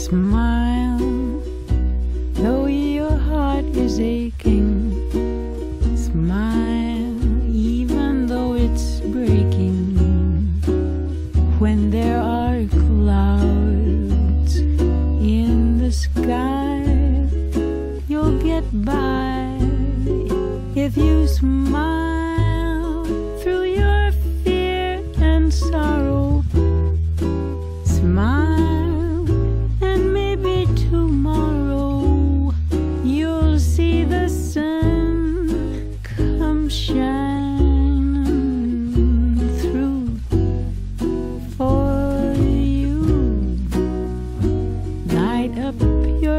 [0.00, 0.98] Smile,
[2.32, 4.96] though your heart is aching.
[5.94, 7.20] Smile,
[7.54, 9.98] even though it's breaking.
[11.58, 16.82] When there are clouds in the sky,
[18.08, 19.58] you'll get by
[20.74, 22.29] if you smile.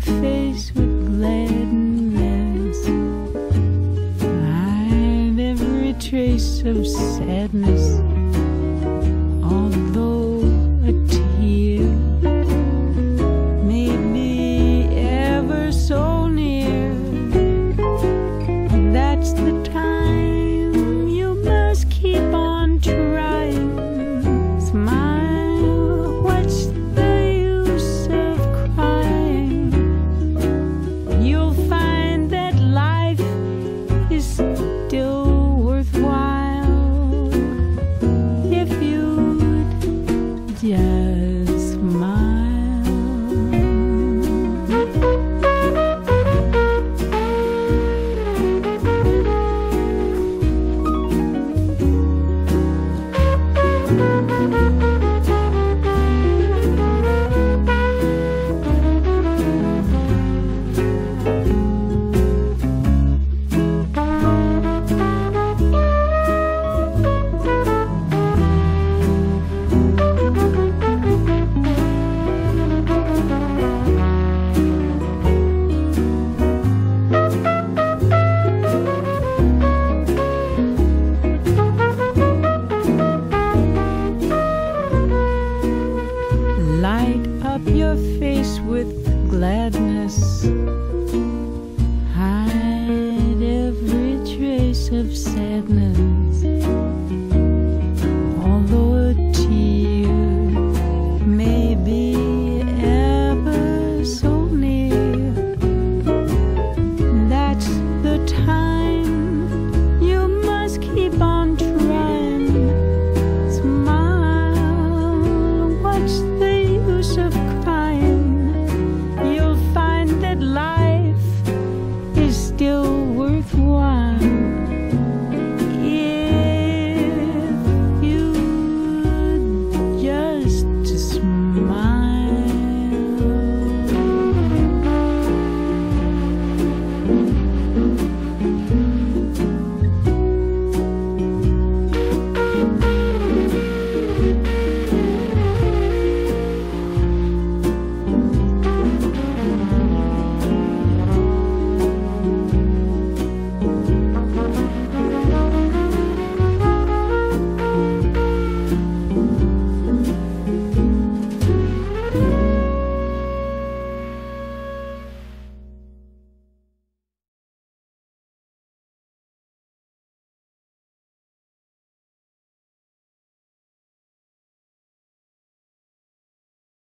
[0.00, 2.86] face with gladness.
[4.20, 8.15] Find every trace of sadness.
[86.86, 88.88] Light up your face with
[89.28, 90.46] gladness.